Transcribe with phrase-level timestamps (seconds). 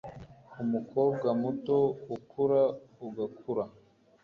[0.63, 1.77] Umukobwa muto
[2.15, 2.61] ukura
[3.07, 3.63] ugakura